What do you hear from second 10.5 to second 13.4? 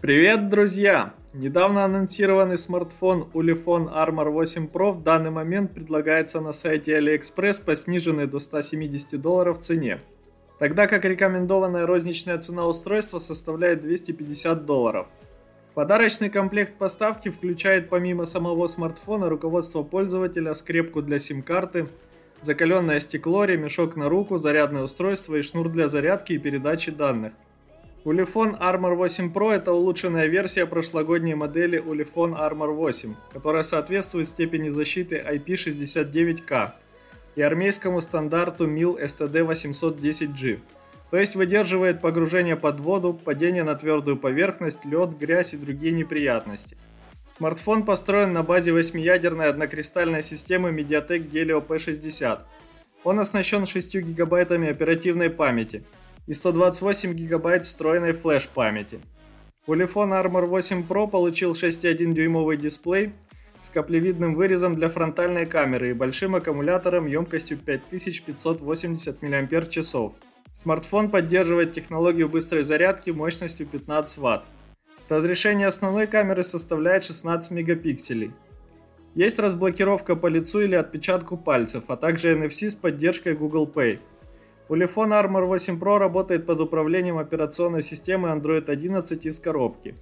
тогда как рекомендованная розничная цена устройства